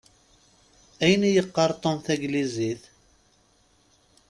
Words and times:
Ayen 1.03 1.23
i 1.29 1.31
yeqqar 1.33 1.71
Tom 1.81 1.97
taglizit? 2.05 2.81